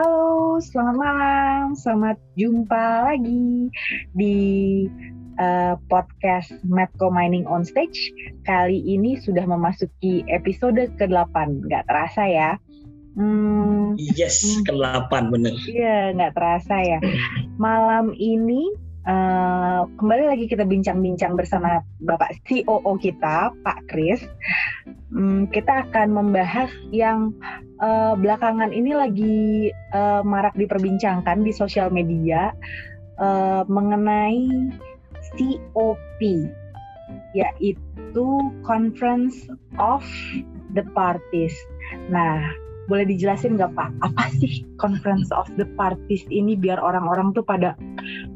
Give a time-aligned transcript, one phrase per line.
[0.00, 1.64] Halo, selamat malam.
[1.76, 3.68] Selamat jumpa lagi
[4.16, 4.36] di
[5.36, 8.08] uh, podcast Medco Mining on Stage.
[8.48, 11.68] Kali ini sudah memasuki episode ke-8.
[11.68, 12.56] Nggak terasa ya.
[13.12, 14.72] Hmm, yes, hmm.
[14.72, 15.52] ke-8 bener.
[15.68, 16.98] Iya, nggak terasa ya.
[17.60, 24.20] Malam ini Uh, kembali lagi kita bincang-bincang bersama Bapak COO kita, Pak Kris.
[25.16, 27.32] Um, kita akan membahas yang
[27.80, 29.38] uh, belakangan ini lagi
[29.96, 32.52] uh, marak diperbincangkan di sosial media
[33.18, 34.70] uh, mengenai
[35.36, 36.20] COP,
[37.36, 38.26] yaitu
[38.62, 39.48] Conference
[39.80, 40.04] of
[40.76, 41.54] the Parties.
[42.08, 42.50] Nah,
[42.90, 47.78] boleh dijelasin nggak Pak, apa sih Conference of the Parties ini biar orang-orang tuh pada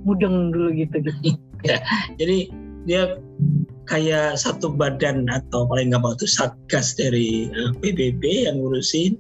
[0.07, 1.35] mudeng dulu gitu gitu.
[1.69, 1.81] ya,
[2.21, 2.51] jadi
[2.85, 3.03] dia
[3.89, 7.49] kayak satu badan atau paling nggak itu satgas dari
[7.81, 9.17] PBB yang ngurusin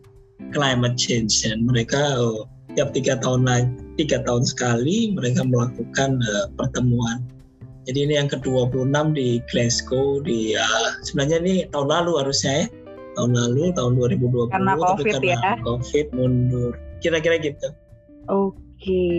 [0.50, 6.46] climate change dan mereka uh, tiap tiga tahun lagi tiga tahun sekali mereka melakukan uh,
[6.58, 7.22] pertemuan.
[7.84, 12.66] Jadi ini yang ke-26 di Glasgow di uh, sebenarnya ini tahun lalu harusnya ya
[13.14, 15.62] tahun lalu tahun 2020 karena COVID tapi karena ya.
[15.62, 17.68] COVID mundur kira-kira gitu.
[18.32, 19.16] Oke, okay.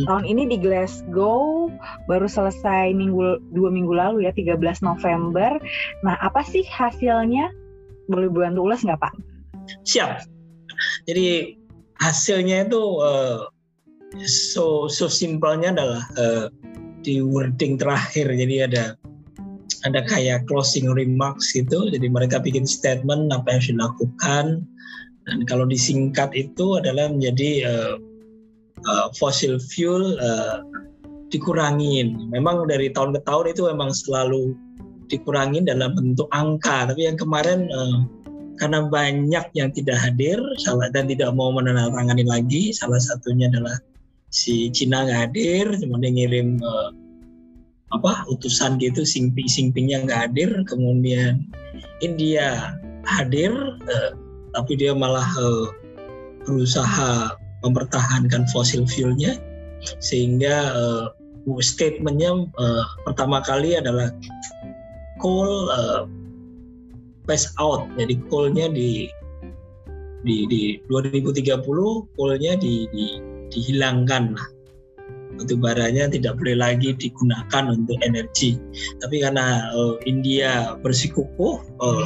[0.00, 0.08] hmm.
[0.08, 1.68] tahun ini di Glasgow
[2.08, 5.60] baru selesai minggu dua minggu lalu ya 13 November.
[6.02, 7.52] Nah apa sih hasilnya?
[8.10, 9.14] Boleh bantu ulas nggak Pak?
[9.86, 10.39] Siap.
[11.06, 11.56] Jadi
[12.00, 13.46] hasilnya itu uh,
[14.24, 16.46] so so simpelnya adalah uh,
[17.04, 18.28] di wording terakhir.
[18.28, 18.84] Jadi ada
[19.88, 21.88] ada kayak closing remarks gitu.
[21.88, 24.46] Jadi mereka bikin statement apa yang harus dilakukan.
[25.28, 27.94] Dan kalau disingkat itu adalah menjadi uh,
[28.84, 30.64] uh, fossil fuel uh,
[31.30, 32.28] dikurangin.
[32.34, 34.52] Memang dari tahun ke tahun itu memang selalu
[35.08, 36.90] dikurangin dalam bentuk angka.
[36.90, 38.04] Tapi yang kemarin uh,
[38.60, 42.76] karena banyak yang tidak hadir salah dan tidak mau menandatangani lagi.
[42.76, 43.80] Salah satunya adalah
[44.28, 46.92] si Cina nggak hadir, cuma dia ngirim uh,
[47.90, 51.42] apa utusan gitu singping singpingnya nggak hadir kemudian
[51.98, 53.50] India hadir
[53.90, 54.10] uh,
[54.54, 55.66] tapi dia malah uh,
[56.46, 57.34] berusaha
[57.66, 59.42] mempertahankan fosil fuelnya
[59.98, 61.04] sehingga uh,
[61.58, 64.14] statementnya uh, pertama kali adalah
[65.18, 66.06] coal uh,
[67.30, 69.06] pass out jadi coalnya di
[70.26, 71.62] di di 2030
[72.18, 73.06] coalnya di, di
[73.54, 74.48] dihilangkan lah
[75.40, 78.60] batu baranya tidak boleh lagi digunakan untuk energi.
[79.00, 82.04] Tapi karena uh, India bersikukuh, uh,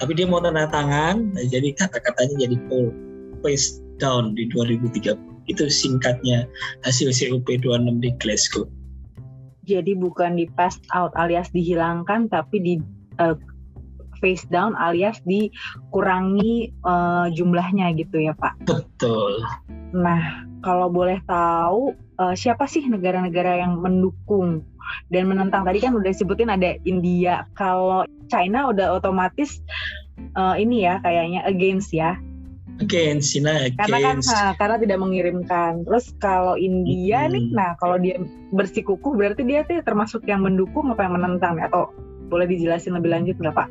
[0.00, 2.88] tapi dia mau tanda tangan, jadi kata-katanya jadi full
[3.44, 5.20] face down di 2030.
[5.48, 6.48] Itu singkatnya
[6.88, 8.64] hasil COP26 di Glasgow.
[9.68, 12.74] Jadi bukan di pass out alias dihilangkan, tapi di
[13.20, 13.36] uh,
[14.18, 18.58] face down alias dikurangi uh, jumlahnya gitu ya Pak?
[18.66, 19.42] Betul.
[19.94, 24.66] Nah, kalau boleh tahu uh, siapa sih negara-negara yang mendukung
[25.08, 25.64] dan menentang?
[25.64, 27.46] Tadi kan udah sebutin ada India.
[27.56, 29.62] Kalau China udah otomatis
[30.36, 32.18] uh, ini ya kayaknya against ya.
[32.78, 33.80] Against China against.
[33.80, 35.72] Karena kan nah, karena tidak mengirimkan.
[35.82, 37.32] Terus kalau India hmm.
[37.34, 38.20] nih, nah kalau dia
[38.54, 41.90] bersikukuh berarti dia tuh termasuk yang mendukung apa yang menentang atau
[42.28, 43.68] boleh dijelasin lebih lanjut nggak Pak?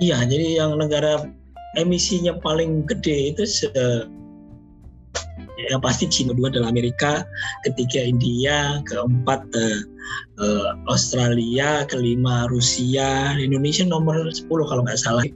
[0.00, 1.28] Iya, jadi yang negara
[1.76, 3.44] emisinya paling gede itu
[5.68, 7.28] yang pasti Cina dua adalah Amerika,
[7.68, 9.80] ketiga India, keempat uh,
[10.40, 15.26] uh, Australia, kelima Rusia, Indonesia nomor 10 kalau nggak salah.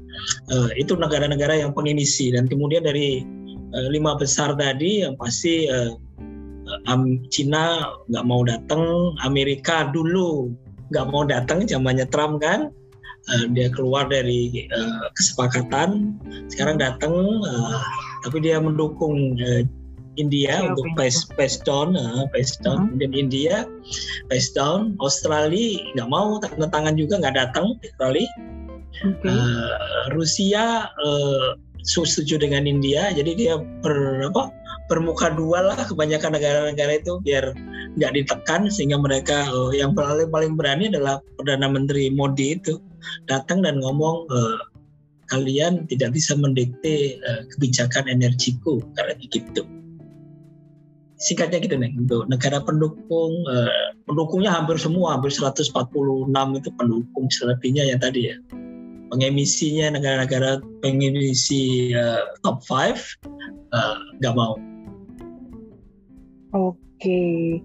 [0.48, 3.20] Uh, itu negara-negara yang pengimisi dan kemudian dari
[3.76, 5.92] uh, lima besar tadi yang pasti uh,
[6.88, 10.48] um, Cina nggak mau datang, Amerika dulu
[10.88, 12.72] nggak mau datang zamannya Trump kan.
[13.24, 16.12] Uh, dia keluar dari uh, kesepakatan,
[16.52, 17.80] sekarang datang, uh,
[18.20, 19.64] tapi dia mendukung uh,
[20.20, 21.08] India okay, untuk okay.
[21.08, 22.84] pace pace down, uh, pace down.
[22.84, 22.88] Uh-huh.
[22.92, 23.54] Kemudian India
[24.28, 28.28] pace down, Australia nggak mau tanda tangan juga nggak datang Australia.
[28.94, 29.32] Okay.
[29.32, 29.72] Uh,
[30.14, 34.52] Rusia uh, setuju dengan India, jadi dia ber apa
[34.92, 37.56] bermuka dua lah kebanyakan negara-negara itu biar
[37.96, 42.76] nggak ditekan sehingga mereka uh, yang paling paling berani adalah perdana menteri Modi itu
[43.26, 44.58] datang dan ngomong uh,
[45.32, 49.64] kalian tidak bisa mendikte uh, kebijakan energiku karena gitu.
[51.14, 55.72] Singkatnya gitu nih untuk negara pendukung uh, pendukungnya hampir semua hampir 146
[56.60, 58.36] itu pendukung selebihnya yang tadi ya.
[59.08, 64.54] Pengemisinya negara-negara pengemisi uh, top 5 eh, nggak uh, mau.
[66.54, 67.58] Oke,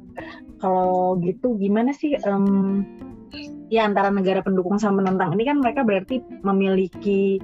[0.58, 2.84] kalau gitu gimana sih um,
[3.70, 7.40] ya antara negara pendukung sama penentang ini kan mereka berarti memiliki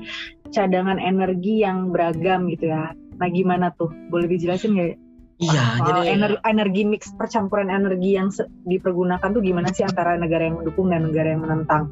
[0.49, 3.91] cadangan energi yang beragam gitu ya Nah gimana tuh?
[4.11, 4.95] Boleh dijelasin nggak?
[5.35, 8.31] Iya, jadi energi, energi mix percampuran energi yang
[8.71, 11.91] dipergunakan tuh gimana sih antara negara yang mendukung dan negara yang menentang?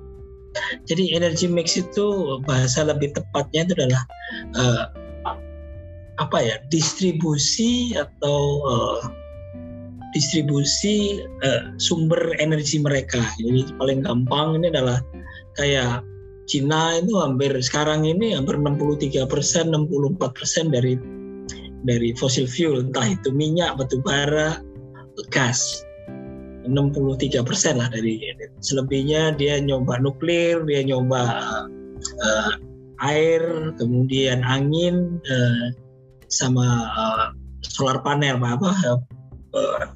[0.87, 4.03] Jadi energi mix itu bahasa lebih tepatnya itu adalah
[4.55, 4.83] uh,
[6.23, 8.99] apa ya distribusi atau uh,
[10.13, 13.19] distribusi uh, sumber energi mereka.
[13.41, 15.01] Jadi paling gampang ini adalah
[15.57, 16.05] kayak
[16.43, 20.99] Cina itu hampir sekarang ini hampir 63 persen, 64 persen dari
[21.83, 24.59] dari fosil fuel, entah itu minyak, batu bara,
[25.31, 25.83] gas.
[26.63, 28.23] 63 persen lah dari
[28.63, 31.43] selebihnya dia nyoba nuklir, dia nyoba
[32.23, 32.51] uh,
[33.03, 33.43] air,
[33.75, 35.75] kemudian angin, uh,
[36.31, 37.25] sama uh,
[37.67, 38.99] solar panel apa uh,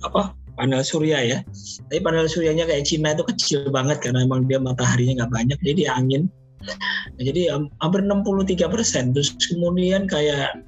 [0.05, 1.39] apa panel surya ya.
[1.89, 5.93] Tapi panel suryanya kayak Cina itu kecil banget karena emang dia mataharinya nggak banyak, jadi
[5.93, 6.29] angin.
[7.15, 9.13] Nah, jadi um, hampir 63 persen.
[9.13, 10.65] Terus kemudian kayak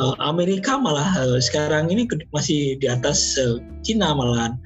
[0.00, 3.36] uh, Amerika malah uh, sekarang ini masih di atas
[3.84, 4.56] Cina malahan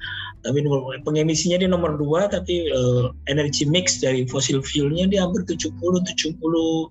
[0.41, 0.65] tapi
[1.05, 6.89] pengemisinya di nomor dua tapi uh, energi mix dari fosil fuelnya dia hampir 70 71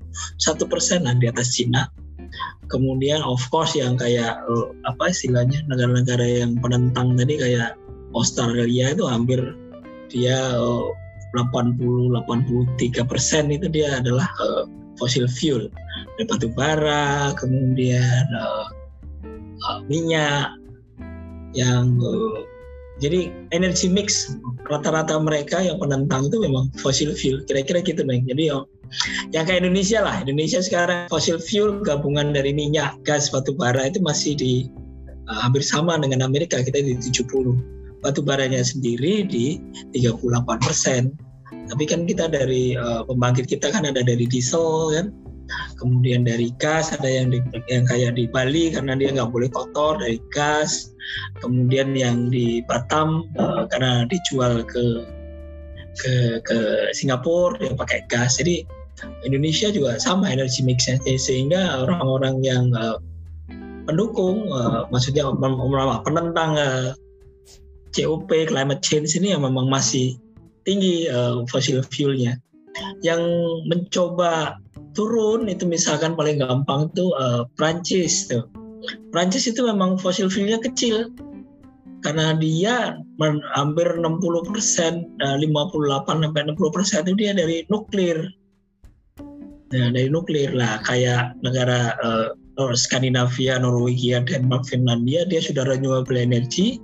[0.70, 1.90] persen di atas Cina
[2.70, 7.74] kemudian of course yang kayak uh, apa istilahnya negara-negara yang penentang tadi kayak
[8.14, 9.40] Australia itu hampir
[10.10, 10.90] dia uh,
[11.38, 14.66] 80 83 persen itu dia adalah uh,
[14.98, 15.70] fosil fuel.
[16.18, 18.26] Dari batu bara, kemudian
[19.88, 20.52] minyak
[21.56, 21.96] yang
[23.00, 24.36] jadi energi mix
[24.68, 27.40] rata-rata mereka yang penentang itu memang fosil fuel.
[27.48, 28.68] Kira-kira gitu nih jadi oh,
[29.32, 30.20] yang kayak Indonesia lah.
[30.20, 34.52] Indonesia sekarang fosil fuel gabungan dari minyak gas batu bara itu masih di
[35.32, 36.60] uh, hampir sama dengan Amerika.
[36.60, 39.56] Kita di 70 batu baranya sendiri di
[39.96, 41.16] 38 persen.
[41.72, 45.08] Tapi kan kita dari uh, pembangkit kita kan ada dari diesel kan
[45.80, 47.40] kemudian dari gas ada yang di,
[47.72, 50.92] yang kayak di Bali karena dia nggak boleh kotor dari gas.
[51.42, 55.04] Kemudian yang di Batam uh, karena dijual ke
[55.98, 56.58] ke ke
[56.94, 58.38] Singapura yang pakai gas.
[58.38, 58.62] Jadi
[59.26, 61.00] Indonesia juga sama energi mixnya.
[61.02, 63.00] Sehingga orang-orang yang uh,
[63.88, 65.26] pendukung uh, maksudnya
[66.06, 66.94] penentang uh,
[67.90, 70.14] COP climate change ini yang memang masih
[70.62, 72.38] tinggi uh, fossil fuelnya
[73.02, 73.20] yang
[73.68, 74.58] mencoba
[74.94, 78.46] turun itu misalkan paling gampang itu uh, Prancis tuh.
[79.12, 81.12] Prancis itu memang fosil fuelnya kecil
[82.00, 82.96] karena dia
[83.52, 88.24] hampir 60 persen, 58 eh, sampai 60 persen itu dia dari nuklir.
[89.70, 92.34] Nah, dari nuklir lah kayak negara uh,
[92.74, 96.80] Skandinavia, Norwegia, Denmark, Finlandia dia sudah renewable energy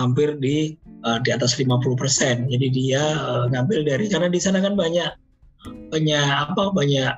[0.00, 0.74] hampir di
[1.04, 1.68] uh, di atas 50
[1.98, 2.46] persen.
[2.48, 5.10] Jadi dia uh, ngambil dari karena di sana kan banyak
[5.90, 7.12] banyak apa banyak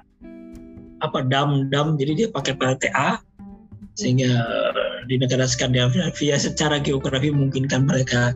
[1.00, 3.20] apa dam-dam jadi dia pakai PLTA
[3.96, 8.32] sehingga eh, di negara Skandinavia secara geografi memungkinkan mereka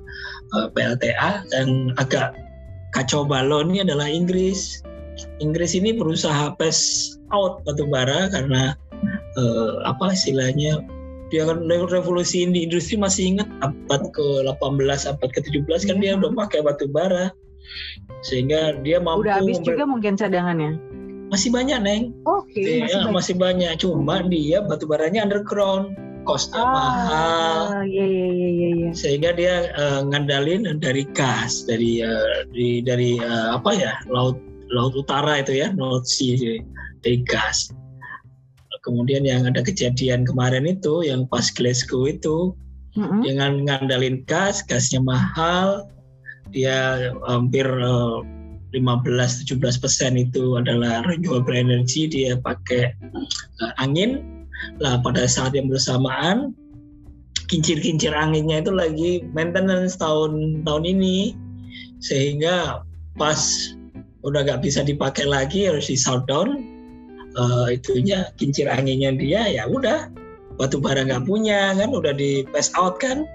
[0.52, 2.36] uh, eh, PLTA dan agak
[2.92, 4.84] kacau balau ini adalah Inggris.
[5.38, 8.74] Inggris ini berusaha pass out batu bara karena
[9.38, 10.82] uh, apa istilahnya
[11.34, 16.62] dia kan revolusi di industri masih ingat abad ke-18 abad ke-17 kan dia udah pakai
[16.62, 17.34] batu bara.
[18.22, 20.78] Sehingga dia mampu udah habis juga mungkin cadangannya?
[21.34, 22.14] Masih banyak neng.
[22.22, 23.14] Oke okay, masih, ya, banyak.
[23.18, 23.72] masih banyak.
[23.82, 25.98] Cuma dia batu baranya underground.
[26.24, 27.84] Kosnya ah, mahal.
[27.84, 28.90] iya, iya, iya, iya, iya.
[28.96, 34.40] sehingga dia uh, ngandalin dari gas dari uh, di, dari uh, apa ya laut
[34.72, 36.64] laut utara itu ya North Sea
[37.04, 37.68] dari gas
[38.84, 42.52] kemudian yang ada kejadian kemarin itu yang pas Glasgow itu
[42.94, 43.20] mm-hmm.
[43.24, 45.88] dengan ngandalin gas gasnya mahal
[46.52, 48.22] dia hampir uh,
[48.74, 52.90] 15-17 persen itu adalah renewable energy dia pakai
[53.62, 54.22] uh, angin.
[54.82, 56.54] Lah pada saat yang bersamaan
[57.46, 61.38] kincir-kincir anginnya itu lagi maintenance tahun tahun ini.
[62.02, 62.82] Sehingga
[63.14, 63.38] pas
[64.26, 66.73] udah gak bisa dipakai lagi harus di shutdown
[67.38, 70.10] uh, itunya kincir anginnya dia ya udah.
[70.54, 71.90] Batu bara nggak punya kan?
[71.90, 73.26] Udah di pass out kan?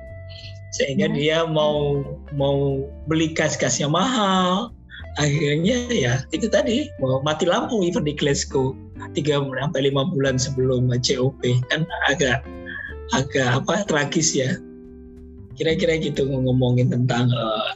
[0.72, 1.16] Sehingga hmm.
[1.16, 2.04] dia mau
[2.36, 4.72] mau beli gas-gasnya mahal.
[5.20, 8.72] Akhirnya ya itu tadi mau mati lampu even di Glasgow.
[9.16, 11.42] Tiga sampai lima bulan sebelum COP
[11.72, 12.46] kan agak
[13.12, 14.56] agak apa tragis ya.
[15.60, 17.76] Kira-kira gitu ngomongin tentang uh,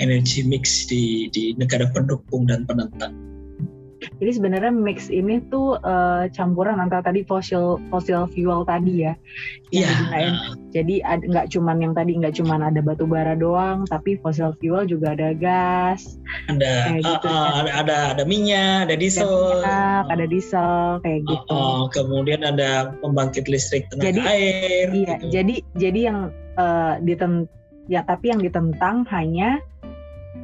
[0.00, 3.31] energy mix di di negara pendukung dan penentang
[4.18, 9.14] Jadi sebenarnya mix ini tuh uh, campuran antara tadi fossil fossil fuel tadi ya
[9.72, 10.52] yang yeah.
[10.72, 15.12] Jadi nggak cuman yang tadi nggak cuman ada batu bara doang, tapi fossil fuel juga
[15.12, 16.16] ada gas.
[16.48, 19.28] Ada uh, gitu, uh, ada, ada ada minyak, ada diesel.
[19.28, 21.52] Ada minyak, ada diesel kayak gitu.
[21.52, 24.86] Uh, uh, kemudian ada pembangkit listrik tenaga jadi, air.
[24.92, 25.24] Iya, gitu.
[25.28, 26.18] jadi jadi yang
[26.56, 27.52] uh, ditent
[27.92, 29.60] ya tapi yang ditentang hanya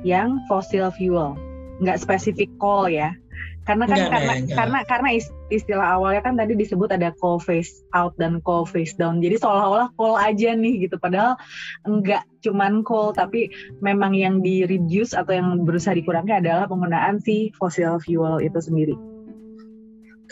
[0.04, 1.34] yang fossil fuel,
[1.80, 3.16] nggak spesifik coal ya.
[3.68, 4.56] Karena kan enggak, karena enggak.
[4.56, 5.08] karena karena
[5.52, 9.20] istilah awalnya kan tadi disebut ada coal face out dan coal face down.
[9.20, 10.96] Jadi seolah-olah coal aja nih gitu.
[10.96, 11.36] Padahal
[11.84, 13.52] enggak cuman coal tapi
[13.84, 18.96] memang yang di reduce atau yang berusaha dikurangi adalah penggunaan si fossil fuel itu sendiri.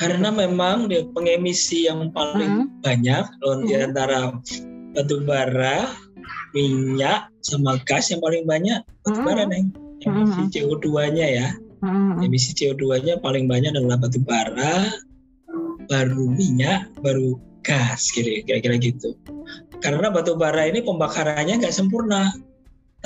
[0.01, 2.81] Karena memang dia pengemisi yang paling -hmm.
[2.81, 3.69] banyak -hmm.
[3.69, 4.33] di antara
[4.97, 5.93] batu bara,
[6.57, 9.53] minyak sama gas yang paling banyak batu bara -hmm.
[9.53, 9.65] nih.
[10.09, 10.53] Emisi -hmm.
[10.57, 11.49] CO2-nya ya.
[11.87, 12.19] Hmm.
[12.19, 14.91] Emisi CO2-nya paling banyak adalah batu bara,
[15.87, 19.15] baru minyak, baru gas, kira-kira gitu.
[19.79, 22.35] Karena batu bara ini pembakarannya nggak sempurna,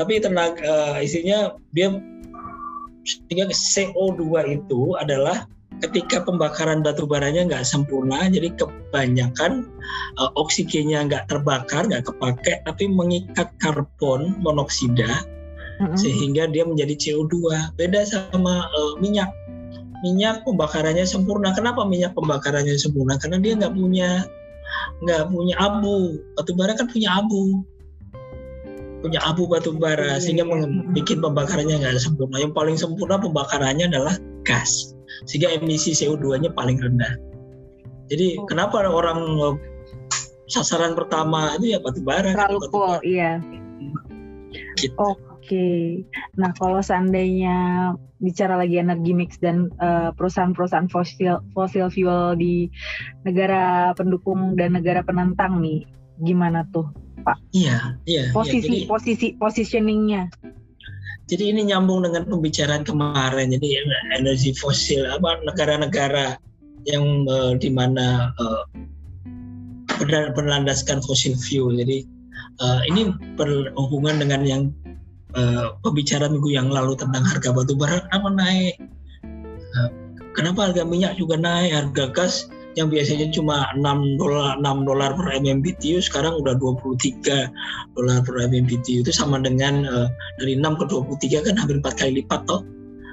[0.01, 1.93] tapi tenaga uh, isinya dia
[3.05, 4.25] sehingga CO2
[4.61, 5.45] itu adalah
[5.85, 9.69] ketika pembakaran batu baranya nggak sempurna, jadi kebanyakan
[10.17, 15.25] uh, oksigennya nggak terbakar, nggak kepake, tapi mengikat karbon monoksida
[15.97, 17.51] sehingga dia menjadi CO2.
[17.77, 19.31] Beda sama uh, minyak.
[20.01, 21.53] Minyak pembakarannya sempurna.
[21.53, 23.21] Kenapa minyak pembakarannya sempurna?
[23.21, 24.25] Karena dia nggak punya
[25.05, 26.21] nggak punya abu.
[26.37, 27.65] Batu bara kan punya abu
[29.01, 30.69] punya abu batu bara iya, sehingga iya.
[30.93, 32.37] bikin pembakarannya nggak sempurna.
[32.37, 34.93] Yang paling sempurna pembakarannya adalah gas
[35.29, 37.17] sehingga emisi CO2-nya paling rendah.
[38.13, 38.47] Jadi oh.
[38.47, 39.55] kenapa orang eh,
[40.53, 42.37] sasaran pertama itu ya batu bara?
[42.37, 43.41] Terlalu cool, iya.
[44.77, 44.95] Gitu.
[45.01, 45.17] Oh,
[45.50, 46.07] Oke,
[46.38, 47.90] nah kalau seandainya
[48.23, 52.71] bicara lagi energi mix dan uh, perusahaan-perusahaan fosil fosil fuel di
[53.26, 55.90] negara pendukung dan negara penantang nih,
[56.23, 56.87] gimana tuh,
[57.26, 57.42] Pak?
[57.50, 58.30] Iya, iya.
[58.30, 60.30] iya posisi, iya, jadi, posisi, positioningnya.
[61.26, 63.50] Jadi ini nyambung dengan pembicaraan kemarin.
[63.50, 63.75] Jadi
[64.23, 66.38] energi fosil apa negara-negara
[66.87, 68.62] yang uh, di mana uh,
[70.38, 71.75] berlandaskan fosil fuel.
[71.75, 72.07] Jadi
[72.62, 74.62] uh, ini berhubungan dengan yang
[75.37, 78.75] uh, pembicaraan minggu yang lalu tentang harga batu bara kenapa naik?
[79.77, 79.91] Uh,
[80.35, 81.71] kenapa harga minyak juga naik?
[81.75, 83.83] Harga gas yang biasanya cuma 6
[84.21, 87.51] dolar 6 dolar per MMBTU sekarang udah 23
[87.99, 90.09] dolar per MMBTU itu sama dengan uh,
[90.39, 92.63] dari 6 ke 23 kan hampir 4 kali lipat toh.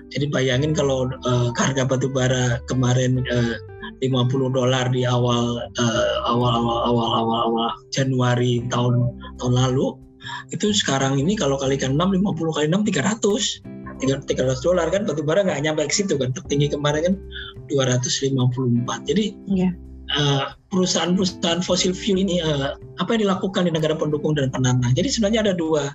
[0.07, 3.59] Jadi bayangin kalau uh, harga batu bara kemarin uh,
[3.99, 9.09] 50 dolar di awal, uh, awal awal awal awal awal Januari tahun
[9.41, 10.06] tahun lalu
[10.51, 15.41] itu sekarang ini kalau kalikan 6 50 kali 6 300 300 dolar kan batu bara
[15.41, 16.29] nggak nyampe ke situ kan.
[16.29, 17.15] Tertinggi kemarin kan
[17.73, 19.73] 254 jadi yeah.
[20.13, 24.93] uh, perusahaan-perusahaan fosil fuel ini uh, apa yang dilakukan di negara pendukung dan penantang?
[24.93, 25.91] Jadi sebenarnya ada dua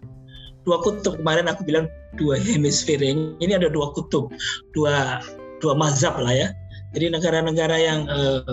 [0.66, 1.22] dua kutub.
[1.22, 1.86] Kemarin aku bilang
[2.18, 4.34] dua hemisfer ini ada dua kutub.
[4.74, 5.22] Dua
[5.62, 6.48] dua mazhab lah ya.
[6.92, 8.44] Jadi negara-negara yang uh,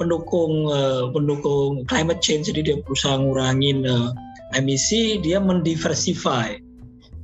[0.00, 4.16] pendukung uh, pendukung climate change jadi dia berusaha ngurangin uh,
[4.54, 6.58] emisi dia mendiversify.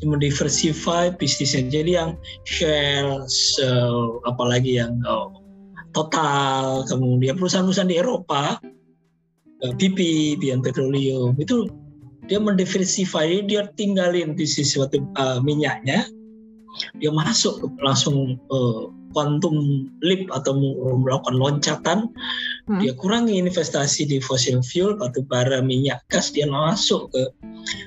[0.05, 2.11] Mendiversify bisnisnya jadi yang
[2.45, 3.25] Shell
[3.65, 5.33] uh, apalagi yang uh,
[5.97, 6.85] Total.
[6.85, 8.61] Kemudian perusahaan-perusahaan di Eropa
[9.81, 9.99] BP
[10.37, 11.73] BN Petroleum itu
[12.29, 13.41] dia mendiversify.
[13.49, 16.05] Dia tinggalin bisnis suatu uh, minyaknya.
[17.01, 20.53] Dia masuk langsung uh, quantum leap atau
[21.01, 22.13] melakukan loncatan
[22.69, 22.85] hmm.
[22.85, 27.33] dia kurangi investasi di fossil fuel batu bara minyak gas dia masuk ke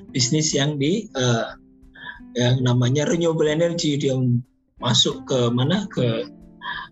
[0.10, 1.54] bisnis yang di uh,
[2.38, 3.98] yang namanya renewable energy.
[3.98, 4.18] Dia
[4.82, 5.90] masuk ke mana?
[5.90, 6.30] Ke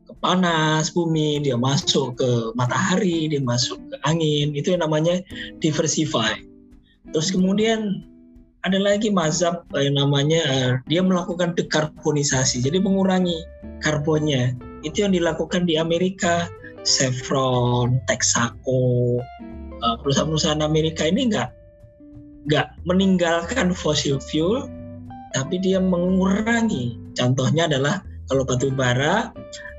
[0.07, 4.55] ke panas bumi dia masuk ke matahari dia masuk ke angin.
[4.55, 5.21] Itu yang namanya
[5.59, 6.39] diversify.
[7.11, 8.03] Terus kemudian
[8.67, 13.47] ada lagi mazhab yang namanya uh, dia melakukan dekarbonisasi, jadi mengurangi
[13.79, 14.51] karbonnya.
[14.83, 16.51] Itu yang dilakukan di Amerika,
[16.83, 19.23] Chevron, Texaco,
[19.79, 21.49] uh, perusahaan-perusahaan Amerika ini nggak
[22.51, 24.67] nggak meninggalkan fossil fuel,
[25.31, 26.99] tapi dia mengurangi.
[27.15, 29.31] Contohnya adalah kalau batu bara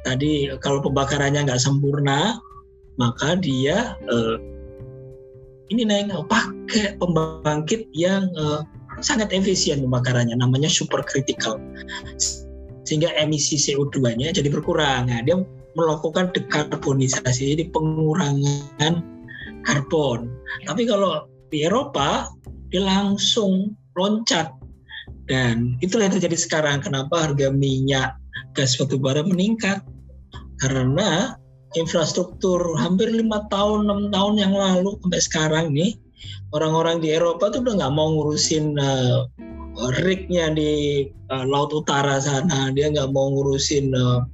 [0.09, 2.40] tadi kalau pembakarannya nggak sempurna,
[2.97, 4.40] maka dia uh,
[5.68, 8.64] ini naik pakai pembangkit yang uh,
[9.00, 11.59] sangat efisien pembakarannya namanya super critical
[12.88, 15.12] sehingga emisi CO2-nya jadi berkurang.
[15.12, 15.37] Nah, dia
[15.76, 19.05] melakukan dekarbonisasi jadi pengurangan
[19.69, 20.33] karbon.
[20.64, 22.33] Tapi kalau di Eropa
[22.73, 24.52] dia langsung loncat
[25.28, 28.17] dan itulah yang terjadi sekarang kenapa harga minyak
[28.57, 29.85] gas batu bara meningkat
[30.64, 31.37] karena
[31.76, 35.97] infrastruktur hampir lima tahun enam tahun yang lalu sampai sekarang nih
[36.52, 39.28] orang-orang di Eropa tuh udah nggak mau ngurusin uh,
[40.02, 42.72] rignya di uh, laut utara sana.
[42.72, 44.25] Dia nggak mau ngurusin uh,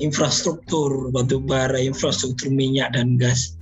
[0.00, 3.58] infrastruktur batu bara infrastruktur minyak dan gas.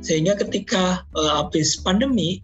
[0.00, 2.40] Sehingga ketika uh, habis pandemi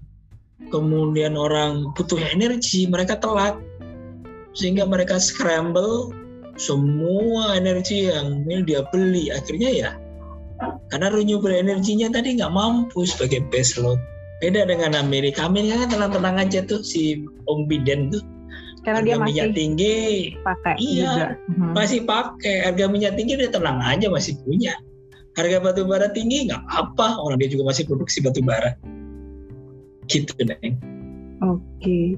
[0.68, 3.56] kemudian orang butuh energi mereka telat.
[4.56, 6.16] Sehingga mereka scramble
[6.56, 9.28] semua energi yang ini dia beli.
[9.28, 9.90] Akhirnya ya
[10.88, 14.00] karena renewable energinya tadi nggak mampu sebagai base load
[14.40, 15.48] beda dengan Amerika.
[15.48, 18.22] Amerika kan tenang-tenang aja tuh si Om Biden tuh.
[18.86, 19.98] Karena dia masih minyak tinggi.
[20.46, 21.26] pakai iya juga.
[21.50, 21.70] Mhm.
[21.74, 22.56] masih pakai.
[22.70, 24.78] Harga minyak tinggi dia tenang aja masih punya.
[25.34, 27.18] Harga batu bara tinggi nggak apa.
[27.18, 28.78] Orang dia juga masih produksi batu bara.
[30.06, 30.78] Gitu neng.
[31.42, 32.16] Oke.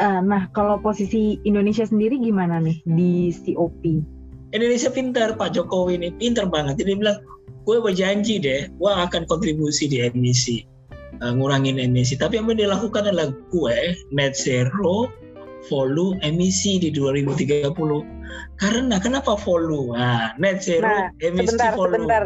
[0.00, 3.82] Eh, nah, kalau posisi Indonesia sendiri gimana nih di COP?
[4.54, 6.78] Indonesia pintar Pak Jokowi ini pintar banget.
[6.80, 7.18] Jadi dia bilang
[7.62, 10.71] gue berjanji deh gue akan kontribusi di emisi
[11.22, 12.18] uh, ngurangin emisi.
[12.18, 15.08] Tapi yang dilakukan adalah gue net zero
[15.70, 17.70] volume emisi di 2030
[18.58, 19.94] karena kenapa volume?
[19.94, 21.94] Nah, net zero Nah, emisi sebentar, volume.
[22.02, 22.24] sebentar,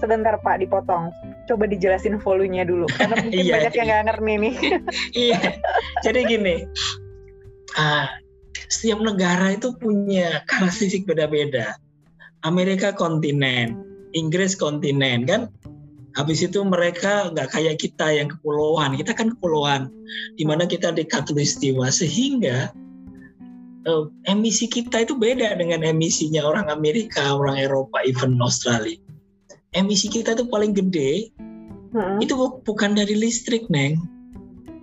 [0.00, 1.08] sebentar Pak dipotong.
[1.48, 4.54] Coba dijelasin volunya dulu, karena mungkin Iya, banyak yang nggak ngerti nih.
[5.28, 5.40] iya.
[6.04, 6.56] Jadi gini
[7.80, 8.06] ah,
[8.68, 11.76] setiap negara itu punya karakteristik beda-beda.
[12.44, 13.80] Amerika kontinen
[14.14, 15.50] Inggris kontinen kan
[16.14, 18.94] habis itu mereka nggak kayak kita yang kepulauan.
[18.94, 19.90] Kita kan kepulauan
[20.38, 21.90] di mana kita di katulistiwa.
[21.90, 22.70] Sehingga
[23.86, 28.98] eh, emisi kita itu beda dengan emisinya orang Amerika orang Eropa even Australia.
[29.74, 31.34] Emisi kita itu paling gede.
[31.94, 32.18] Hmm.
[32.18, 34.02] itu bu- bukan dari listrik neng.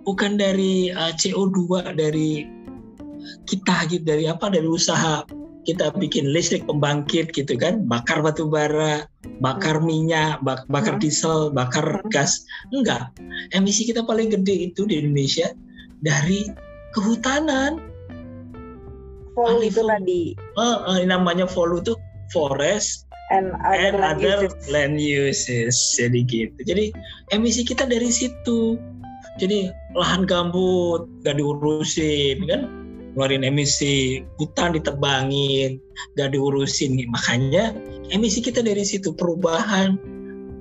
[0.08, 2.48] Bukan dari uh, CO2 dari
[3.44, 5.20] kita gitu dari apa dari usaha
[5.62, 9.06] kita bikin listrik pembangkit gitu kan bakar batu bara
[9.38, 11.02] bakar minyak bak- bakar Hmm.
[11.02, 12.10] diesel bakar Hmm.
[12.10, 12.42] gas.
[12.74, 13.14] Enggak.
[13.54, 15.54] Emisi kita paling gede itu di Indonesia
[16.02, 16.50] dari
[16.92, 17.78] kehutanan.
[19.32, 20.22] Vol Ahli itu tadi.
[20.36, 21.94] Eh, eh, namanya volu itu
[22.34, 24.64] forest and and other land other uses.
[24.68, 25.76] land uses.
[25.96, 26.58] Jadi gitu.
[26.68, 26.92] Jadi
[27.32, 28.76] emisi kita dari situ.
[29.40, 32.68] Jadi lahan gambut gak diurusin kan
[33.12, 35.76] ngeluarin emisi hutan ditebangin
[36.16, 37.76] gak diurusin makanya
[38.08, 40.00] emisi kita dari situ perubahan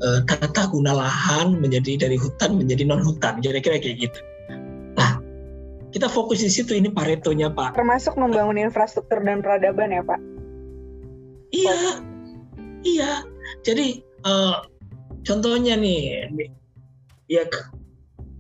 [0.03, 4.19] eh, tata guna lahan menjadi dari hutan menjadi non hutan kira-kira kayak gitu.
[4.99, 5.23] Nah
[5.95, 7.75] kita fokus di situ ini paretonya pak.
[7.79, 10.19] Termasuk membangun infrastruktur dan peradaban ya Pak.
[11.51, 11.79] Iya,
[12.83, 13.11] iya.
[13.63, 14.57] Jadi eh,
[15.23, 16.27] contohnya nih,
[17.27, 17.43] ya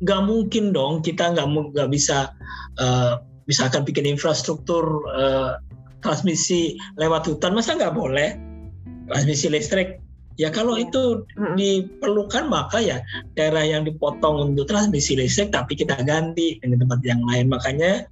[0.01, 2.31] nggak mungkin dong kita nggak nggak bisa
[2.79, 3.15] eh,
[3.51, 5.59] misalkan bikin infrastruktur eh,
[5.99, 8.39] transmisi lewat hutan, masa nggak boleh?
[9.11, 9.99] Transmisi listrik?
[10.39, 10.87] Ya kalau Iya.
[10.87, 11.03] itu
[11.59, 13.03] diperlukan maka ya
[13.35, 17.51] daerah yang dipotong untuk transmisi listrik tapi kita ganti dengan tempat yang lain.
[17.51, 18.07] Makanya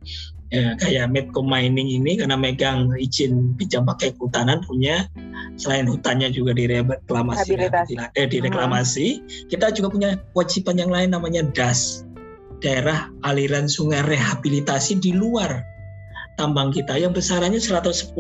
[0.52, 5.08] ya, kayak Medco Mining ini karena megang izin pinjam pakai kehutanan punya
[5.56, 7.56] selain hutannya juga direklamasi
[8.20, 9.08] eh, direklamasi.
[9.48, 12.04] Kita juga punya kewajiban yang lain namanya DAS
[12.60, 15.64] daerah aliran sungai rehabilitasi di luar
[16.40, 18.16] tambang kita yang besarannya 110%.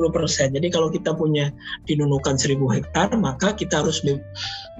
[0.51, 1.55] Jadi kalau kita punya
[1.87, 4.19] dinunukan 1000 hektar, maka kita harus me-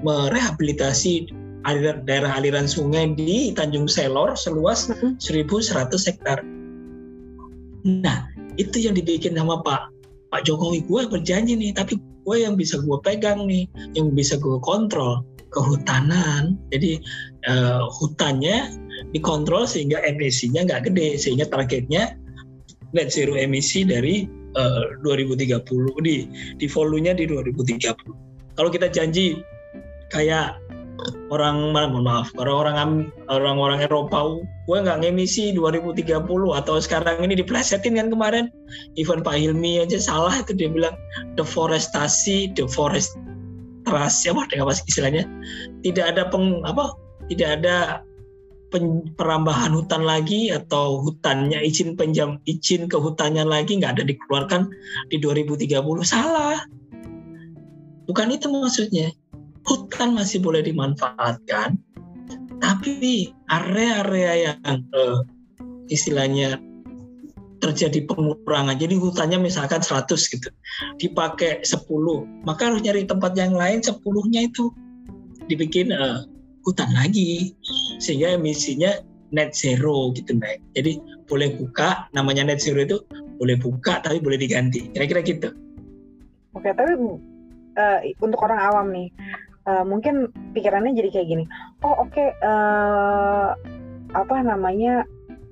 [0.04, 1.32] merehabilitasi
[1.64, 5.16] aliran, daerah aliran sungai di Tanjung Selor seluas Mm-mm.
[5.24, 6.44] 1100 hektar.
[7.88, 8.28] Nah,
[8.60, 9.88] itu yang dibikin sama Pak
[10.36, 10.84] Pak Jokowi.
[10.84, 11.96] Gue berjanji nih, tapi
[12.28, 15.24] gue yang bisa gue pegang nih, yang bisa gue kontrol
[15.56, 16.60] kehutanan.
[16.70, 17.00] Jadi
[17.48, 22.16] eh, hutannya dikontrol sehingga emisinya nggak gede, sehingga targetnya
[22.94, 24.26] net zero emisi dari
[24.58, 25.62] eh, 2030
[26.02, 26.16] di
[26.58, 28.58] di volumenya di 2030.
[28.58, 29.40] Kalau kita janji
[30.10, 30.58] kayak
[31.32, 36.28] orang mohon maaf orang-orang orang-orang Eropa gue nggak ngemisi 2030
[36.60, 38.46] atau sekarang ini diplesetin kan kemarin
[39.00, 40.96] even Pak Hilmi aja salah itu dia bilang
[41.40, 45.24] deforestasi deforestrasi apa apa sih istilahnya
[45.86, 46.94] tidak ada peng apa
[47.32, 48.04] tidak ada
[48.70, 54.70] pen- perambahan hutan lagi atau hutannya izin penjam izin ke hutannya lagi nggak ada dikeluarkan
[55.10, 56.62] di 2030 salah.
[58.10, 59.14] Bukan itu maksudnya.
[59.68, 61.78] Hutan masih boleh dimanfaatkan
[62.60, 65.20] tapi area-area yang eh,
[65.90, 66.58] istilahnya
[67.60, 68.80] terjadi pengurangan.
[68.80, 70.50] Jadi hutannya misalkan 100 gitu
[70.98, 71.86] dipakai 10
[72.48, 74.72] maka harus nyari tempat yang lain 10-nya itu
[75.52, 76.24] dibikin eh,
[76.70, 77.58] hutan lagi
[77.98, 79.02] sehingga emisinya
[79.34, 80.62] net zero gitu naik.
[80.78, 83.02] Jadi boleh buka namanya net zero itu
[83.38, 84.90] boleh buka tapi boleh diganti.
[84.94, 85.50] Kira-kira gitu.
[86.58, 89.08] Oke, tapi uh, untuk orang awam nih,
[89.70, 91.46] uh, mungkin pikirannya jadi kayak gini.
[91.86, 93.54] Oh oke, okay, uh,
[94.14, 95.06] apa namanya?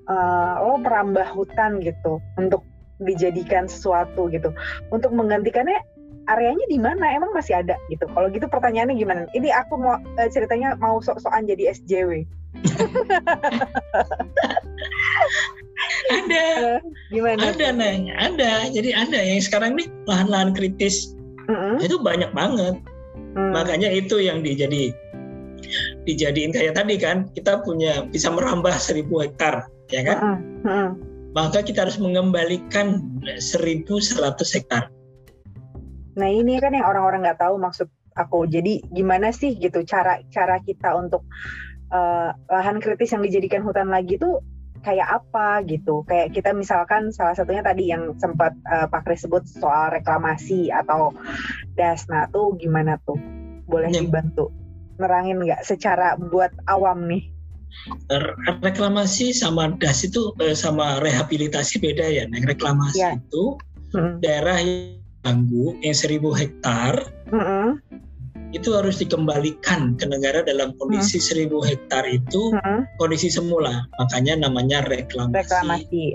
[0.08, 2.64] Uh, lo merambah hutan gitu untuk
[3.04, 4.56] dijadikan sesuatu gitu.
[4.88, 5.84] Untuk menggantikannya
[6.28, 7.12] areanya di mana?
[7.16, 8.08] Emang masih ada gitu.
[8.12, 9.22] Kalau gitu pertanyaannya gimana?
[9.32, 12.28] Ini aku mau uh, ceritanya mau sok-sokan jadi SJW.
[16.08, 16.80] ada uh,
[17.12, 21.14] gimana ada neng ada jadi ada yang sekarang nih lahan-lahan kritis
[21.48, 21.78] uh-uh.
[21.84, 22.76] itu banyak banget
[23.38, 23.52] uh.
[23.54, 24.96] makanya itu yang dijadi
[26.08, 30.18] dijadiin kayak tadi kan kita punya bisa merambah seribu hektar ya kan.
[30.64, 30.90] Uh-uh.
[31.36, 33.04] maka kita harus mengembalikan
[33.38, 34.90] seribu seratus hektar
[36.18, 40.58] nah ini kan yang orang-orang nggak tahu maksud aku jadi gimana sih gitu cara cara
[40.66, 41.24] kita untuk
[41.94, 44.42] uh, lahan kritis yang dijadikan hutan lagi tuh
[44.82, 46.08] kayak apa gitu.
[46.08, 51.12] Kayak kita misalkan salah satunya tadi yang sempat uh, Pak Kris sebut soal reklamasi atau
[51.76, 52.08] das.
[52.08, 53.20] Nah tuh gimana tuh?
[53.68, 54.00] Boleh ya.
[54.00, 54.48] dibantu
[54.98, 57.28] nerangin nggak secara buat awam nih?
[58.64, 62.24] Reklamasi sama das itu eh, sama rehabilitasi beda ya.
[62.26, 63.20] Nah, reklamasi ya.
[63.20, 63.60] itu
[63.94, 64.24] hmm.
[64.24, 67.84] daerah yang ganggu yang seribu hektar hmm
[68.56, 71.26] itu harus dikembalikan ke negara dalam kondisi hmm.
[71.26, 72.88] seribu hektar itu hmm.
[72.96, 76.06] kondisi semula makanya namanya reklamasi, reklamasi.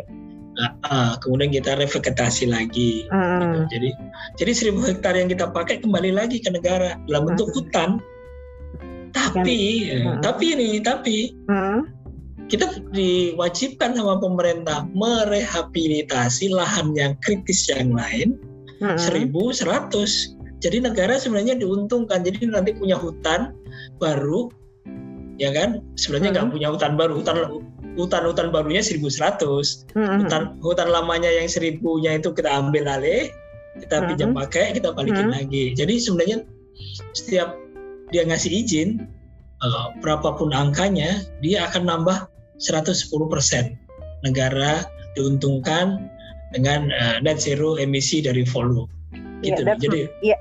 [0.53, 3.40] Nah, uh, kemudian kita revegetasi lagi hmm.
[3.40, 3.59] gitu.
[3.77, 3.90] jadi
[4.40, 7.57] jadi seribu hektar yang kita pakai kembali lagi ke negara dalam bentuk hmm.
[7.57, 7.90] hutan
[9.12, 10.20] tapi hmm.
[10.25, 11.88] tapi ini tapi hmm.
[12.48, 18.40] kita diwajibkan sama pemerintah merehabilitasi lahan yang kritis yang lain
[18.97, 22.23] seribu seratus jadi negara sebenarnya diuntungkan.
[22.23, 23.59] Jadi nanti punya hutan
[23.99, 24.47] baru,
[25.37, 25.83] ya kan?
[25.99, 26.55] Sebenarnya nggak hmm.
[26.55, 27.19] punya hutan baru.
[27.19, 27.37] Hutan
[27.99, 29.11] hutan hutan barunya 1100.
[29.99, 30.23] Hmm.
[30.23, 33.27] Hutan hutan lamanya yang seribunya itu kita ambil alih,
[33.83, 34.07] kita hmm.
[34.15, 35.37] pinjam pakai, kita balikin hmm.
[35.43, 35.65] lagi.
[35.75, 36.47] Jadi sebenarnya
[37.19, 37.59] setiap
[38.15, 39.03] dia ngasih izin
[39.67, 42.31] uh, berapapun angkanya, dia akan nambah
[42.63, 43.75] 110 persen.
[44.23, 44.87] Negara
[45.19, 46.07] diuntungkan
[46.53, 48.88] dengan uh, net zero emisi dari volume.
[49.43, 49.62] Iya, gitu.
[49.65, 50.41] Yeah, Jadi yeah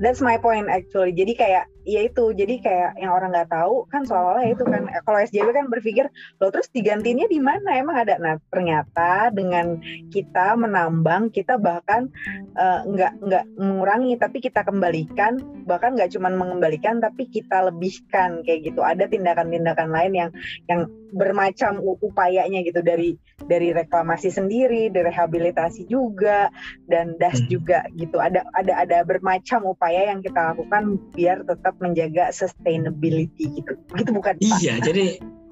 [0.00, 4.04] that's my point actually jadi kayak ya itu jadi kayak yang orang nggak tahu kan
[4.04, 7.80] soalnya itu kan kalau SJW kan berpikir lo terus digantinya di mana?
[7.80, 8.20] Emang ada?
[8.20, 9.80] Nah ternyata dengan
[10.12, 12.12] kita menambang kita bahkan
[12.56, 18.72] uh, nggak nggak mengurangi tapi kita kembalikan bahkan nggak cuma mengembalikan tapi kita lebihkan kayak
[18.72, 18.80] gitu.
[18.84, 20.30] Ada tindakan-tindakan lain yang
[20.68, 26.50] yang bermacam upayanya gitu dari dari reklamasi sendiri, dari rehabilitasi juga
[26.86, 27.48] dan das hmm.
[27.50, 28.22] juga gitu.
[28.22, 33.72] Ada ada ada bermacam upaya yang kita lakukan biar tetap menjaga sustainability gitu.
[33.94, 34.90] Gitu bukan Iya, Pak?
[34.90, 35.06] jadi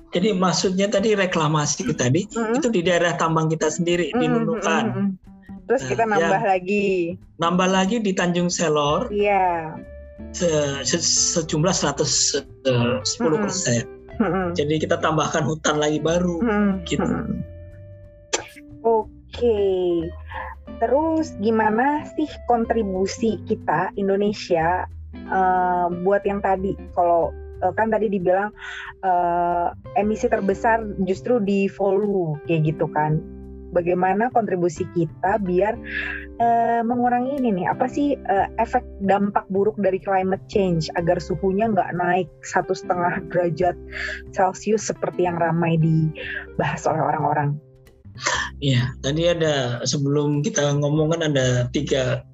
[0.09, 2.57] jadi maksudnya tadi reklamasi tadi -hmm.
[2.57, 4.19] itu di daerah tambang kita sendiri -hmm.
[4.19, 4.85] di Nunukan.
[4.89, 5.09] -hmm.
[5.69, 6.89] Terus nah, kita nambah ya, lagi.
[7.37, 9.13] Nambah lagi di Tanjung Selor.
[9.13, 9.77] Iya.
[10.33, 10.49] Se,
[10.83, 12.49] se, sejumlah 110
[13.45, 13.85] persen.
[14.17, 14.57] -hmm.
[14.57, 16.69] Jadi kita tambahkan hutan lagi baru, -hmm.
[16.89, 17.05] gitu.
[18.81, 19.05] Oke.
[19.29, 20.09] Okay.
[20.79, 24.87] Terus gimana sih kontribusi kita Indonesia
[25.29, 27.31] uh, buat yang tadi kalau
[27.63, 28.53] uh, kan tadi dibilang
[29.03, 33.21] uh, emisi terbesar justru di volume kayak gitu kan
[33.73, 35.77] bagaimana kontribusi kita biar
[36.41, 41.69] uh, mengurangi ini nih apa sih uh, efek dampak buruk dari climate change agar suhunya
[41.73, 43.77] nggak naik satu setengah derajat
[44.33, 47.51] celcius seperti yang ramai dibahas oleh orang-orang.
[48.59, 52.27] Iya, tadi ada sebelum kita ngomong kan ada tiga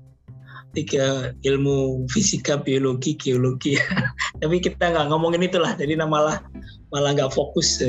[0.75, 3.79] tiga ilmu fisika, biologi, geologi.
[4.43, 6.43] Tapi kita nggak ngomongin itulah, jadi malah
[6.91, 7.81] malah nggak fokus.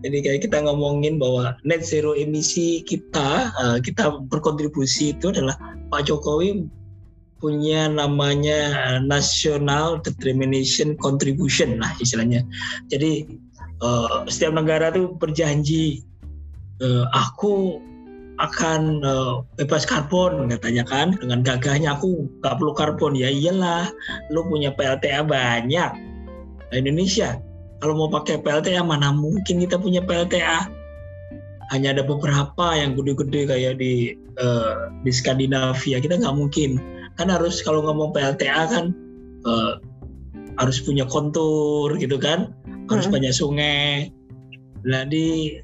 [0.00, 5.58] Jadi kayak kita ngomongin bahwa net zero emisi kita, uh, kita berkontribusi itu adalah
[5.92, 6.64] Pak Jokowi
[7.40, 12.46] punya namanya National Determination Contribution lah istilahnya.
[12.88, 13.28] Jadi
[13.84, 16.04] uh, setiap negara tuh berjanji
[17.12, 17.76] aku
[18.40, 21.16] akan uh, bebas karbon katanya kan.
[21.20, 23.12] Dengan gagahnya aku nggak perlu karbon.
[23.14, 23.92] Ya iyalah
[24.32, 25.90] lu punya PLTA banyak.
[26.70, 27.36] Nah, Indonesia
[27.80, 30.68] kalau mau pakai PLTA mana mungkin kita punya PLTA
[31.70, 36.02] hanya ada beberapa yang gede-gede kayak di uh, di Skandinavia.
[36.02, 36.76] Kita nggak mungkin.
[37.16, 38.84] Kan harus kalau ngomong PLTA kan
[39.46, 39.78] uh,
[40.58, 42.52] harus punya kontur gitu kan.
[42.90, 43.14] Harus hmm.
[43.14, 44.10] banyak sungai.
[44.84, 45.56] Nah di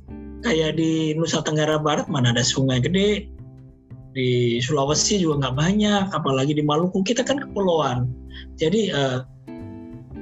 [0.47, 3.27] kayak di Nusa Tenggara Barat mana ada sungai gede.
[4.15, 7.03] Di Sulawesi juga nggak banyak apalagi di Maluku.
[7.03, 8.07] Kita kan kepulauan.
[8.57, 9.27] Jadi uh,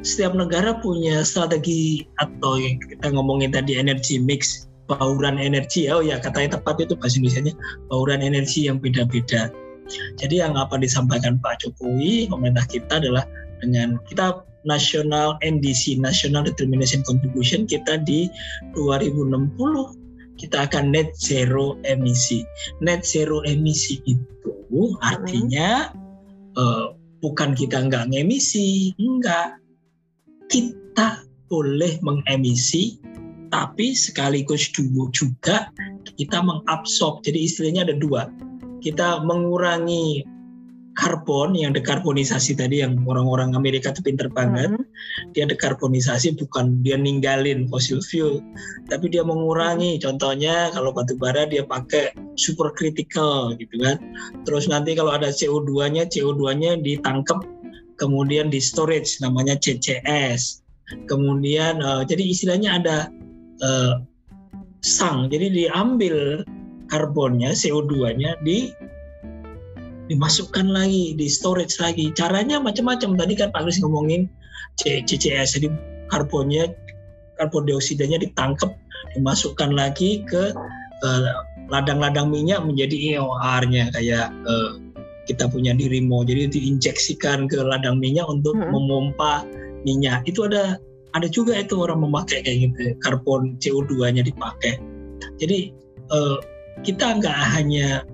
[0.00, 5.92] setiap negara punya strategi atau yang kita ngomongin tadi energi mix bauran energi.
[5.92, 7.54] Oh ya katanya tepat itu bahasa Indonesia
[7.92, 9.52] bauran energi yang beda-beda.
[10.16, 13.28] Jadi yang apa disampaikan Pak Jokowi, pemerintah kita adalah
[13.60, 18.32] dengan kita nasional NDC National Determination Contribution kita di
[18.72, 20.03] 2060
[20.38, 22.42] kita akan net zero emisi.
[22.82, 24.52] Net zero emisi itu
[25.02, 25.94] artinya
[26.58, 29.58] uh, bukan kita nggak ngemisi, enggak.
[30.50, 32.98] Kita boleh mengemisi,
[33.48, 34.68] tapi sekaligus
[35.14, 35.70] juga
[36.18, 37.22] kita mengabsorb.
[37.24, 38.28] Jadi istilahnya ada dua.
[38.84, 40.33] Kita mengurangi
[40.94, 44.70] karbon yang dekarbonisasi tadi yang orang-orang Amerika itu pinter banget.
[44.70, 45.32] Mm -hmm.
[45.34, 48.38] Dia dekarbonisasi bukan dia ninggalin fossil fuel,
[48.86, 49.98] tapi dia mengurangi.
[49.98, 53.98] Contohnya kalau batu bara dia pakai super critical gitu kan.
[54.46, 57.42] Terus nanti kalau ada CO2-nya, CO2-nya ditangkap
[57.98, 60.62] kemudian di storage namanya CCS.
[61.10, 62.96] Kemudian uh, jadi istilahnya ada
[63.62, 63.94] uh,
[64.84, 65.26] sang.
[65.32, 66.44] Jadi diambil
[66.92, 68.70] karbonnya, CO2-nya di
[70.08, 72.12] dimasukkan lagi di storage lagi.
[72.12, 73.16] Caranya macam-macam.
[73.16, 74.28] Tadi kan Pak Kris ngomongin
[74.82, 75.68] CCS jadi
[76.12, 76.74] karbonnya
[77.38, 78.74] karbon dioksidanya ditangkap
[79.14, 80.54] dimasukkan lagi ke
[81.02, 81.22] eh,
[81.70, 84.76] ladang-ladang minyak menjadi EOR-nya kayak uh,
[85.24, 86.20] kita punya di Rimo.
[86.20, 88.68] Jadi diinjeksikan ke ladang minyak untuk hmm.
[88.68, 89.48] memompa
[89.88, 90.28] minyak.
[90.28, 90.76] Itu ada
[91.16, 94.76] ada juga itu orang memakai kayak gitu karbon CO2-nya dipakai.
[95.40, 95.72] Jadi
[96.12, 96.36] uh,
[96.84, 98.04] kita nggak hanya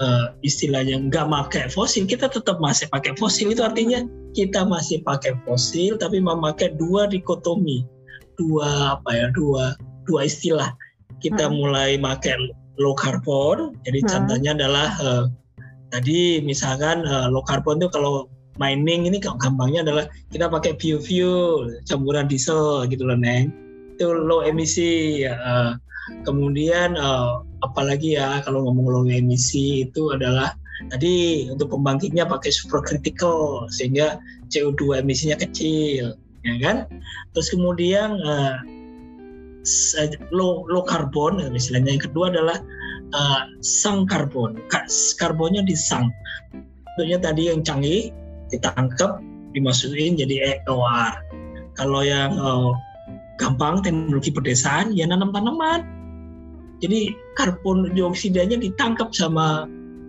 [0.00, 3.50] uh, istilahnya nggak pakai fosil, kita tetap masih pakai fosil.
[3.52, 4.02] Itu artinya
[4.34, 7.86] kita masih pakai fosil, tapi memakai dua dikotomi,
[8.38, 9.74] dua apa ya, dua
[10.06, 10.70] dua istilah.
[11.22, 11.54] Kita hmm.
[11.54, 12.36] mulai pakai
[12.78, 13.74] low carbon.
[13.86, 14.08] Jadi hmm.
[14.10, 15.24] contohnya adalah uh,
[15.94, 18.26] tadi misalkan uh, low carbon itu kalau
[18.58, 23.50] mining ini gampangnya adalah kita pakai biofuel, campuran diesel gitu loh, Neng.
[23.94, 25.22] Itu low emisi.
[25.26, 25.78] Uh,
[26.28, 30.52] kemudian uh, apalagi ya kalau ngomong low emisi itu adalah
[30.92, 34.20] tadi untuk pembangkitnya pakai supercritical sehingga
[34.52, 36.76] CO2 emisinya kecil ya kan?
[37.32, 38.60] Terus kemudian uh,
[40.28, 42.60] low low karbon misalnya yang kedua adalah
[43.16, 44.60] uh, sang karbon
[45.16, 46.12] karbonnya disang
[46.94, 48.12] tentunya tadi yang canggih
[48.52, 49.24] ditangkap
[49.56, 51.12] dimasukin jadi EOR
[51.74, 52.76] kalau yang uh,
[53.40, 55.94] gampang teknologi pedesaan ya nanam tanaman
[56.82, 59.64] jadi karbon dioksidanya ditangkap sama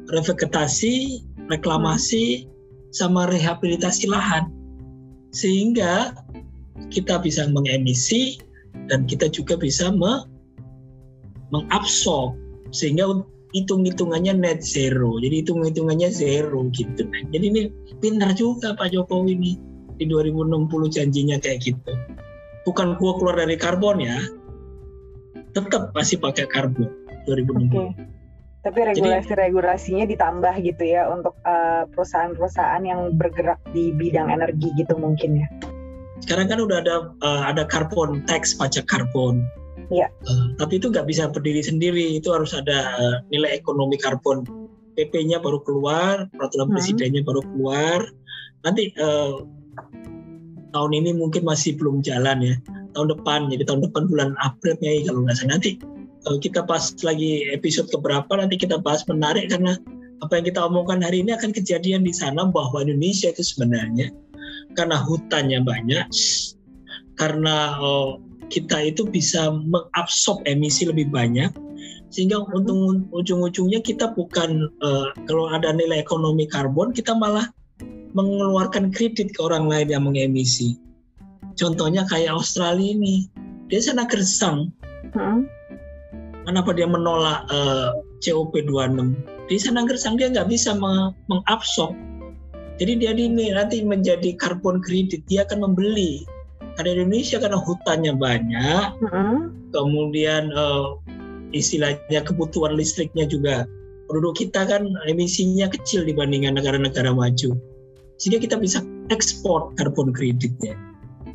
[0.10, 2.50] revegetasi, reklamasi,
[2.92, 4.50] sama rehabilitasi lahan.
[5.32, 6.16] Sehingga
[6.90, 8.40] kita bisa mengemisi
[8.92, 10.28] dan kita juga bisa me
[11.54, 12.36] mengabsorb
[12.74, 13.24] sehingga
[13.56, 15.16] hitung-hitungannya net zero.
[15.22, 17.08] Jadi hitung-hitungannya zero gitu.
[17.32, 17.62] Jadi ini
[18.04, 19.52] pintar juga Pak Jokowi ini
[19.96, 21.94] di 2060 janjinya kayak gitu.
[22.66, 24.18] Bukan gua keluar dari karbon ya,
[25.56, 26.90] tetap masih pakai karbon
[27.30, 27.72] 2060.
[27.72, 27.90] Okay.
[28.66, 35.46] Tapi regulasi-regulasinya ditambah gitu ya untuk uh, perusahaan-perusahaan yang bergerak di bidang energi gitu mungkin
[35.46, 35.48] ya.
[36.26, 39.46] Sekarang kan udah ada uh, ada karbon tax pajak karbon.
[39.94, 40.10] Iya.
[40.26, 44.42] Uh, tapi itu nggak bisa berdiri sendiri, itu harus ada uh, nilai ekonomi karbon.
[44.98, 46.76] PP-nya baru keluar, peraturan hmm.
[46.80, 48.02] presidennya baru keluar.
[48.66, 49.46] Nanti uh,
[50.76, 52.56] tahun ini mungkin masih belum jalan ya.
[52.92, 55.56] Tahun depan jadi tahun depan bulan April Mei kalau nggak salah.
[55.56, 55.80] Nanti
[56.28, 59.80] kalau kita pas lagi episode keberapa nanti kita bahas menarik karena
[60.20, 64.12] apa yang kita omongkan hari ini akan kejadian di sana bahwa Indonesia itu sebenarnya
[64.76, 66.08] karena hutannya banyak
[67.20, 71.52] karena oh, kita itu bisa mengabsorb emisi lebih banyak
[72.14, 77.52] sehingga untuk ujung-ujungnya kita bukan uh, kalau ada nilai ekonomi karbon kita malah
[78.16, 80.80] mengeluarkan kredit ke orang lain yang mengemisi
[81.56, 83.32] Contohnya kayak Australia ini,
[83.72, 84.76] dia sana gersang.
[85.16, 85.48] Hmm.
[86.44, 89.16] Kenapa dia menolak uh, COP26?
[89.48, 90.76] Di sana gersang dia nggak bisa
[91.32, 91.96] mengabsorb.
[92.76, 96.28] Jadi dia ini nanti menjadi karbon kredit, dia akan membeli.
[96.76, 99.72] Karena Indonesia karena hutannya banyak, hmm.
[99.72, 101.00] kemudian uh,
[101.56, 103.64] istilahnya kebutuhan listriknya juga
[104.08, 107.58] penduduk kita kan emisinya kecil dibandingkan negara-negara maju.
[108.22, 108.80] Sehingga kita bisa
[109.12, 110.78] ekspor karbon kreditnya.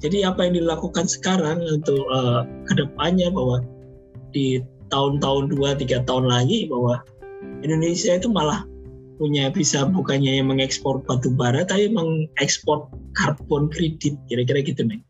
[0.00, 3.60] Jadi apa yang dilakukan sekarang untuk uh, ke depannya bahwa
[4.32, 7.04] di tahun-tahun dua tiga tahun lagi bahwa
[7.60, 8.64] Indonesia itu malah
[9.20, 15.04] punya bisa bukannya yang mengekspor batu bara tapi mengekspor karbon kredit kira-kira gitu nih.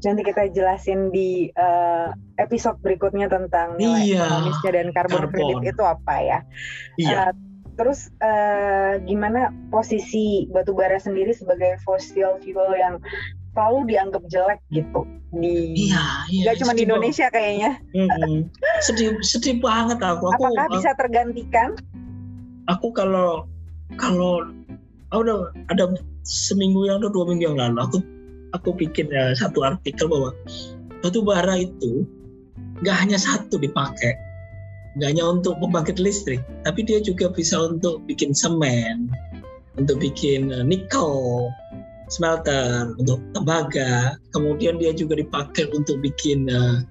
[0.00, 2.08] Nanti kita jelasin di uh,
[2.40, 6.38] episode berikutnya tentang nilai iya, ekonomisnya dan karbon, kredit itu apa ya.
[6.96, 7.16] Iya.
[7.30, 7.32] Uh,
[7.80, 13.00] terus uh, gimana posisi batu bara sendiri sebagai fossil fuel yang
[13.56, 17.36] selalu dianggap jelek gitu di iya, iya, gak cuma di Indonesia banget.
[17.38, 18.36] kayaknya hmm,
[18.82, 21.68] sedih sedih banget aku, aku apakah aku, bisa tergantikan
[22.66, 23.46] aku kalau
[23.98, 24.44] kalau
[25.10, 25.90] udah ada
[26.22, 27.98] seminggu yang atau dua minggu yang lalu aku
[28.56, 30.34] aku bikin uh, satu artikel bahwa
[31.00, 32.04] batu bara itu
[32.80, 34.16] nggak hanya satu dipakai
[34.98, 39.10] nggak hanya untuk pembangkit listrik tapi dia juga bisa untuk bikin semen
[39.78, 41.46] untuk bikin uh, nikel
[42.10, 44.18] smelter untuk tembaga.
[44.34, 46.82] Kemudian dia juga dipakai untuk bikin uh,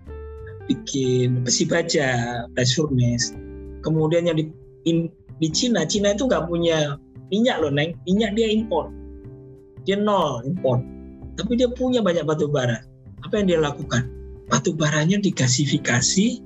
[0.71, 3.35] bikin besi baja blast furnace.
[3.83, 4.47] Kemudian yang di
[4.87, 5.11] in,
[5.43, 6.95] di Cina Cina itu nggak punya
[7.35, 7.99] minyak loh neng.
[8.07, 8.87] Minyak dia impor
[9.89, 10.83] dia nol impor
[11.39, 12.83] tapi dia punya banyak batu bara.
[13.23, 14.11] Apa yang dia lakukan?
[14.51, 16.43] Batu baranya digasifikasi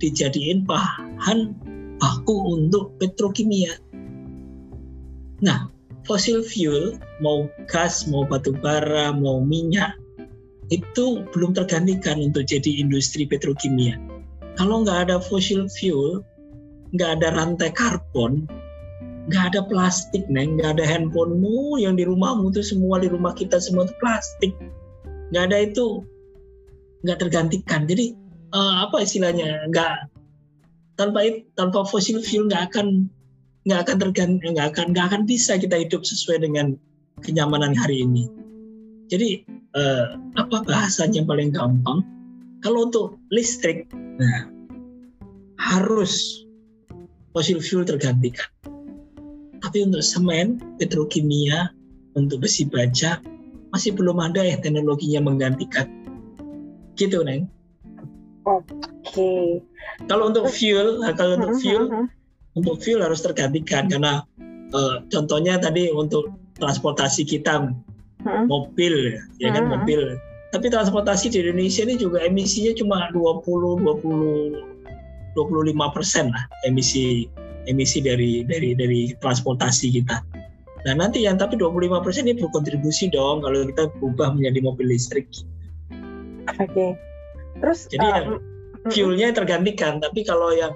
[0.00, 1.52] dijadiin bahan
[2.00, 3.76] baku untuk petrokimia.
[5.44, 5.68] Nah
[6.08, 9.92] fosil fuel mau gas mau batu bara mau minyak
[10.72, 14.00] itu belum tergantikan untuk jadi industri petrokimia.
[14.56, 16.24] Kalau nggak ada fossil fuel
[16.96, 18.48] nggak ada rantai karbon
[19.28, 20.56] nggak ada plastik neng.
[20.56, 22.54] Nggak ada handphonemu yang di rumahmu.
[22.54, 24.52] Tuh semua di rumah kita semua itu plastik.
[25.34, 26.06] Nggak ada itu.
[27.04, 27.84] Nggak tergantikan.
[27.84, 28.16] Jadi
[28.56, 29.68] uh, apa istilahnya?
[29.68, 30.08] Nggak
[30.96, 31.20] tanpa
[31.56, 33.08] tanpa fosil fuel nggak akan
[33.64, 36.76] nggak akan terganti nggak akan nggak akan bisa kita hidup sesuai dengan
[37.20, 38.28] kenyamanan hari ini.
[39.12, 39.44] Jadi
[39.76, 42.04] uh, apa bahasanya paling gampang?
[42.60, 43.88] Kalau untuk listrik
[44.20, 44.48] nah
[45.60, 46.44] harus
[47.32, 48.48] fosil fuel tergantikan
[49.60, 51.72] tapi untuk semen, petrokimia,
[52.16, 53.20] untuk besi baja
[53.70, 55.86] masih belum ada ya teknologinya menggantikan.
[56.98, 57.46] Gitu, Neng.
[58.48, 58.74] Oke.
[59.06, 59.46] Okay.
[60.08, 62.08] Kalau untuk fuel, nah, kalau untuk fuel,
[62.56, 64.24] untuk fuel harus tergantikan karena
[64.74, 67.70] uh, contohnya tadi untuk transportasi kita
[68.48, 70.18] mobil ya kan mobil.
[70.50, 77.30] Tapi transportasi di Indonesia ini juga emisinya cuma 20 20 25 persen lah emisi
[77.68, 80.16] emisi dari dari dari transportasi kita.
[80.88, 85.28] Nah nanti yang tapi 25% ini berkontribusi dong kalau kita berubah menjadi mobil listrik.
[86.48, 86.68] Oke.
[86.70, 86.90] Okay.
[87.60, 88.28] Terus jadi uh, yang
[88.88, 90.72] fuelnya tergantikan, tapi kalau yang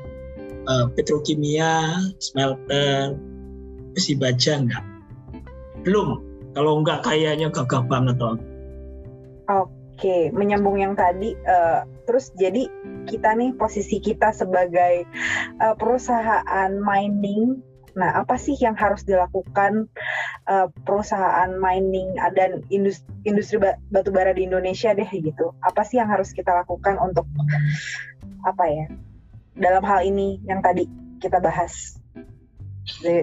[0.69, 3.17] uh, petrokimia, smelter,
[3.97, 4.85] besi baja enggak.
[5.89, 6.21] Belum.
[6.53, 8.39] Kalau enggak kayaknya gagah banget dong.
[9.49, 9.85] Oke.
[9.95, 12.69] Oke, menyambung yang tadi, uh, terus jadi
[13.09, 15.05] kita nih posisi kita sebagai
[15.61, 17.61] uh, perusahaan mining,
[17.97, 19.89] nah apa sih yang harus dilakukan
[20.49, 23.57] uh, perusahaan mining dan industri, industri
[23.93, 25.53] batubara di Indonesia deh gitu?
[25.65, 27.29] Apa sih yang harus kita lakukan untuk
[28.45, 28.87] apa ya?
[29.55, 30.89] Dalam hal ini yang tadi
[31.23, 31.97] kita bahas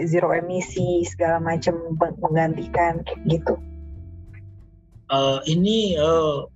[0.10, 1.78] zero emisi segala macam
[2.18, 3.62] menggantikan gitu.
[5.12, 6.48] Uh, ini uh,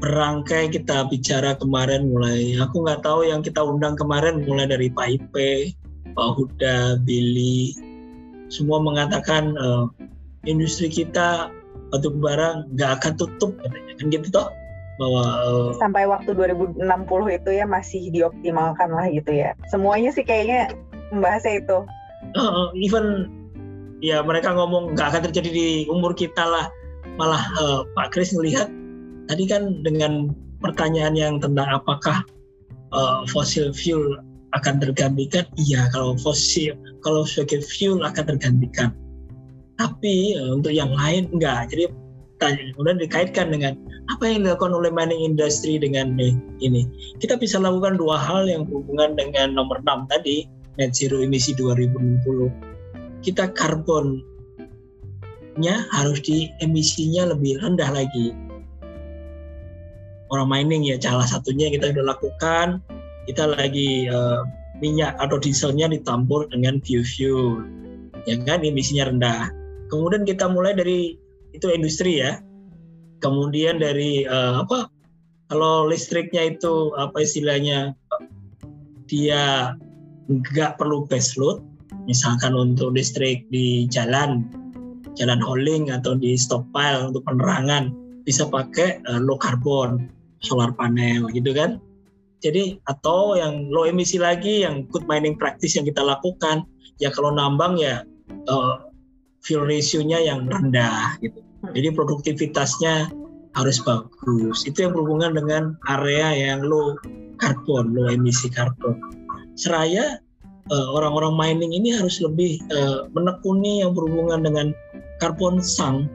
[0.00, 5.08] berangkai kita bicara kemarin mulai aku nggak tahu yang kita undang kemarin mulai dari Pak
[5.20, 5.76] Ipe,
[6.16, 7.76] Pak Huda, Billy
[8.52, 9.88] semua mengatakan uh,
[10.44, 11.48] industri kita
[11.88, 13.56] batu bara nggak akan tutup.
[13.64, 14.48] Katanya kan gitu toh?
[15.00, 16.84] Bahwa uh, sampai waktu 2060
[17.40, 19.56] itu ya masih dioptimalkan lah gitu ya.
[19.72, 20.76] Semuanya sih kayaknya
[21.08, 21.78] membahasnya itu.
[22.36, 23.32] Uh, even
[24.04, 26.68] ya mereka ngomong nggak akan terjadi di umur kita lah.
[27.16, 28.68] Malah uh, Pak Kris melihat
[29.32, 30.28] tadi kan dengan
[30.60, 32.20] pertanyaan yang tentang apakah
[32.92, 34.20] uh, fosil fuel
[34.52, 38.92] akan tergantikan, iya kalau fosil kalau sebagai fuel akan tergantikan.
[39.80, 41.72] Tapi uh, untuk yang lain enggak.
[41.72, 41.88] Jadi
[42.76, 43.72] kemudian dikaitkan dengan
[44.12, 46.12] apa yang dilakukan oleh mining industry dengan
[46.60, 46.84] ini.
[47.16, 52.50] Kita bisa lakukan dua hal yang berhubungan dengan nomor 6 tadi, net zero emisi 2060.
[53.22, 54.26] Kita karbonnya
[55.94, 58.34] harus di emisinya lebih rendah lagi
[60.32, 62.80] orang mining ya salah satunya kita sudah lakukan
[63.28, 64.42] kita lagi uh,
[64.82, 67.62] minyak atau dieselnya ditampur dengan biofuel
[68.26, 68.62] ya kan?
[68.62, 69.50] Emisinya rendah.
[69.90, 71.14] Kemudian kita mulai dari
[71.54, 72.42] itu industri ya.
[73.22, 74.90] Kemudian dari uh, apa
[75.52, 77.94] kalau listriknya itu apa istilahnya
[79.06, 79.76] dia
[80.26, 81.62] nggak perlu base load
[82.08, 84.48] misalkan untuk listrik di jalan
[85.12, 87.92] jalan hauling atau di stockpile untuk penerangan
[88.24, 90.08] bisa pakai uh, low carbon
[90.42, 91.78] solar panel gitu kan.
[92.42, 96.66] Jadi atau yang low emisi lagi yang good mining practice yang kita lakukan
[96.98, 98.02] ya kalau nambang ya
[98.50, 98.82] uh,
[99.46, 101.38] fuel ratio-nya yang rendah gitu.
[101.70, 103.14] Jadi produktivitasnya
[103.54, 104.66] harus bagus.
[104.66, 106.98] Itu yang berhubungan dengan area yang low
[107.38, 108.98] karbon, low emisi karbon.
[109.54, 110.18] Seraya
[110.74, 114.66] uh, orang-orang mining ini harus lebih uh, menekuni yang berhubungan dengan
[115.22, 116.10] karbon sunk.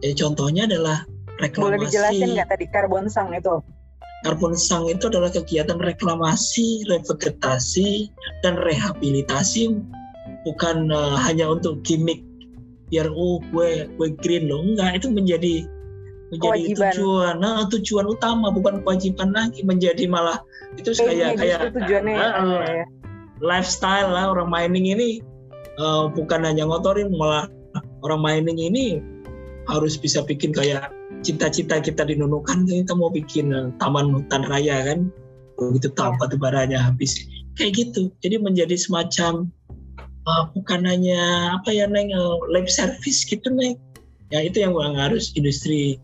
[0.00, 1.04] Jadi contohnya adalah
[1.40, 1.68] reklamasi.
[1.72, 3.62] Boleh dijelasin nggak tadi karbon sang itu?
[4.22, 8.12] Karbon sang itu adalah kegiatan reklamasi, revegetasi,
[8.46, 9.82] dan rehabilitasi
[10.46, 12.22] bukan uh, hanya untuk gimmick
[12.92, 15.64] biar oh gue gue green loh enggak itu menjadi
[16.28, 16.92] menjadi kewajiban.
[16.92, 20.44] tujuan nah tujuan utama bukan kewajiban lagi menjadi malah
[20.76, 22.86] itu kayak kayak tujuannya uh, uh, ya.
[23.40, 25.24] lifestyle lah orang mining ini
[25.80, 27.48] uh, bukan hanya ngotorin malah
[28.04, 29.00] orang mining ini
[29.72, 30.92] harus bisa bikin kayak
[31.22, 35.08] cita-cita kita di Nunukan kita mau bikin uh, taman hutan raya kan?
[35.56, 37.22] Begitu tahu batu baranya habis.
[37.56, 38.10] Kayak gitu.
[38.20, 39.48] Jadi menjadi semacam
[40.26, 43.78] uh, bukan hanya apa ya neng uh, lab service gitu neng.
[44.34, 46.00] Ya itu yang harus industri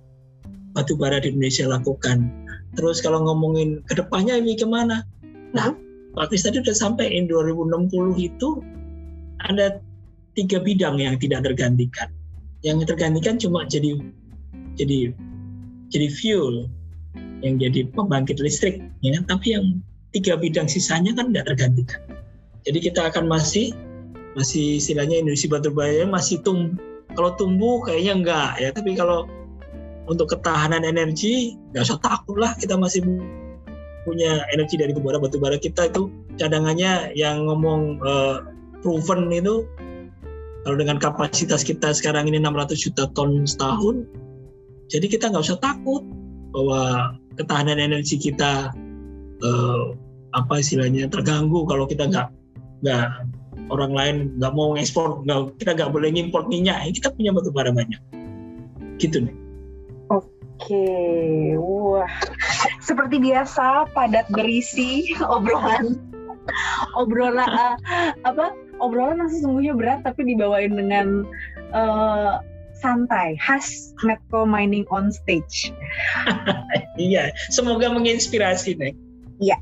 [0.73, 2.31] batu bara di Indonesia lakukan.
[2.79, 5.03] Terus kalau ngomongin ke depannya ini ke mana
[5.57, 5.73] nah
[6.13, 7.89] Pak Kris tadi udah sampai in 2060
[8.21, 8.61] itu
[9.49, 9.81] ada
[10.37, 12.11] tiga bidang yang tidak tergantikan.
[12.67, 14.03] Yang tergantikan cuma jadi
[14.79, 15.13] jadi
[15.93, 16.71] jadi fuel
[17.43, 19.19] yang jadi pembangkit listrik ya.
[19.27, 19.83] Tapi yang
[20.15, 22.01] tiga bidang sisanya kan tidak tergantikan
[22.65, 23.77] jadi kita akan masih
[24.37, 26.77] masih istilahnya industri batu bara masih tumbuh
[27.17, 28.69] kalau tumbuh kayaknya enggak ya.
[28.71, 29.27] Tapi kalau
[30.09, 33.05] untuk ketahanan energi nggak usah takut lah kita masih
[34.09, 36.09] punya energi dari bara batu bara kita itu
[36.41, 38.41] cadangannya yang ngomong uh,
[38.81, 39.67] proven itu
[40.69, 44.05] kalau dengan kapasitas kita sekarang ini 600 juta ton setahun,
[44.89, 46.03] jadi kita nggak usah takut
[46.53, 48.73] bahwa ketahanan energi kita
[49.45, 49.85] eh,
[50.37, 52.29] apa istilahnya terganggu kalau kita nggak
[52.85, 53.09] nggak
[53.69, 56.89] orang lain nggak mau ngekspor nggak kita nggak boleh ngimpor minyak.
[56.89, 58.01] Ya kita punya batu bara banyak.
[58.99, 59.49] Gitu nih
[60.59, 60.85] oke.
[61.63, 62.11] Wah.
[62.89, 65.99] Seperti biasa padat berisi obrolan.
[66.97, 67.77] Obrolan uh,
[68.27, 68.57] apa?
[68.81, 71.27] Obrolan masih sesungguhnya berat tapi dibawain dengan
[71.75, 72.41] uh,
[72.79, 75.75] santai khas Medco Mining on Stage.
[77.01, 78.95] iya, semoga menginspirasi nih.
[79.43, 79.59] Iya.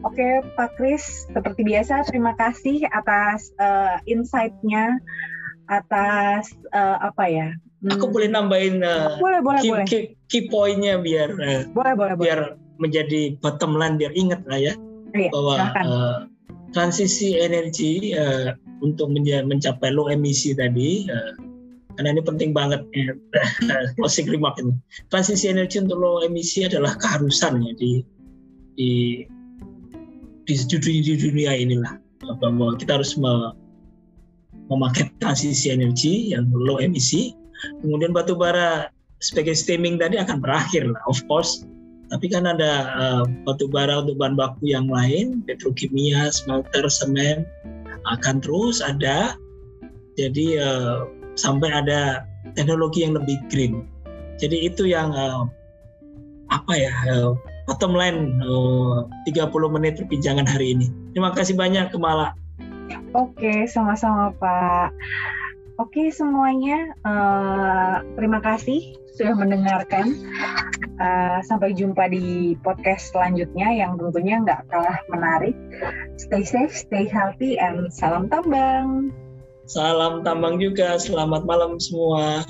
[0.00, 4.96] Oke Pak Kris, seperti biasa terima kasih atas uh, insight-nya,
[5.68, 7.48] atas uh, apa ya?
[7.84, 7.92] Hmm.
[7.98, 9.86] Aku boleh nambahin uh, boleh, boleh, key, boleh.
[9.90, 10.02] Key,
[10.32, 12.80] key point-nya biar uh, boleh, boleh, biar boleh.
[12.80, 14.74] menjadi bottom line biar ingat lah ya
[15.12, 15.54] iya, bahwa
[15.84, 16.16] uh,
[16.72, 21.51] transisi energi uh, untuk mencapai low emisi tadi uh,
[21.96, 23.12] karena ini penting banget ya,
[23.98, 24.72] closing remark ini.
[25.12, 27.92] Transisi energi untuk low emisi adalah keharusan ya di
[28.76, 28.90] di
[30.48, 32.00] di, di, di dunia inilah
[32.40, 33.14] bahwa kita harus
[34.70, 37.36] memakai transisi energi yang low emisi.
[37.84, 38.90] Kemudian batu bara
[39.22, 41.62] sebagai steaming tadi akan berakhir lah, of course
[42.12, 47.48] tapi kan ada uh, batu bara untuk bahan baku yang lain, petrokimia, smelter, semen
[48.04, 49.32] akan terus ada.
[50.20, 53.86] Jadi uh, sampai ada teknologi yang lebih green.
[54.40, 55.46] Jadi itu yang uh,
[56.52, 57.32] apa ya uh,
[57.64, 60.86] bottom line uh, 30 menit perbincangan hari ini.
[61.14, 62.34] Terima kasih banyak Kemala.
[63.12, 64.92] Oke, sama-sama Pak.
[65.80, 70.16] Oke semuanya, uh, terima kasih sudah mendengarkan.
[71.00, 75.56] Uh, sampai jumpa di podcast selanjutnya yang tentunya nggak kalah menarik.
[76.20, 79.10] Stay safe, stay healthy, and salam tambang.
[79.72, 81.00] Salam tambang juga.
[81.00, 82.44] Selamat malam semua.